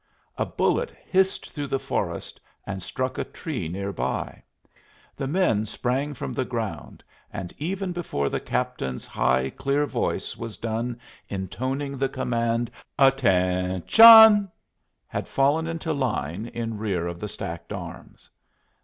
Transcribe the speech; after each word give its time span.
A 0.35 0.47
bullet 0.47 0.89
hissed 1.05 1.51
through 1.51 1.67
the 1.67 1.77
forest 1.77 2.41
and 2.65 2.81
struck 2.81 3.19
a 3.19 3.23
tree 3.23 3.67
near 3.69 3.93
by. 3.93 4.41
The 5.15 5.27
men 5.27 5.67
sprang 5.67 6.15
from 6.15 6.33
the 6.33 6.43
ground 6.43 7.03
and 7.31 7.53
even 7.59 7.91
before 7.91 8.27
the 8.27 8.39
captain's 8.39 9.05
high, 9.05 9.51
clear 9.51 9.85
voice 9.85 10.35
was 10.35 10.57
done 10.57 10.99
intoning 11.29 11.99
the 11.99 12.09
command 12.09 12.71
"At 12.97 13.19
ten 13.19 13.83
tion!" 13.85 14.49
had 15.05 15.27
fallen 15.27 15.67
into 15.67 15.93
line 15.93 16.47
in 16.47 16.79
rear 16.79 17.05
of 17.05 17.19
the 17.19 17.27
stacked 17.29 17.71
arms. 17.71 18.27